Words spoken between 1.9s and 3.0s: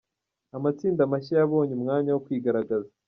wo kwigaragaza.